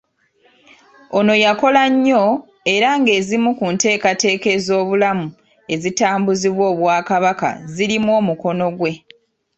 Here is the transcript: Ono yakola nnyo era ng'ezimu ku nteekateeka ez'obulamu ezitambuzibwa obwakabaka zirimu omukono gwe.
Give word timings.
Ono 1.17 1.33
yakola 1.45 1.83
nnyo 1.93 2.23
era 2.73 2.89
ng'ezimu 2.99 3.49
ku 3.59 3.65
nteekateeka 3.73 4.47
ez'obulamu 4.57 5.27
ezitambuzibwa 5.73 6.63
obwakabaka 6.73 7.49
zirimu 7.73 8.09
omukono 8.19 8.65
gwe. 8.77 8.91